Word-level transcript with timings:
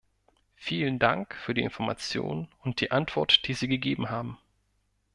Vielen 0.55 0.97
Dank 0.97 1.35
für 1.35 1.53
die 1.53 1.61
Informationen 1.61 2.47
und 2.63 2.81
die 2.81 2.89
Antwort, 2.89 3.47
die 3.47 3.53
Sie 3.53 3.67
gegeben 3.67 4.09
haben. 4.09 4.39